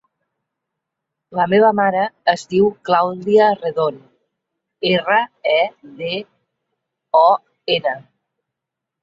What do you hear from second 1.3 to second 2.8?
La meva mare es diu